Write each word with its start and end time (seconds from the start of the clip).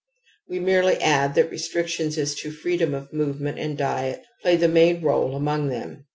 We 0.49 0.57
merely 0.59 0.95
add 0.97 1.35
thatf 1.35 1.51
restrictions 1.51 2.17
as 2.17 2.33
to 2.41 2.49
freedom 2.49 2.95
of 2.95 3.13
movement 3.13 3.59
and 3.59 3.77
diet 3.77 4.23
play 4.41 4.55
the 4.55 4.67
main 4.67 4.99
rdle 5.03 5.35
among 5.35 5.67
them. 5.69 6.05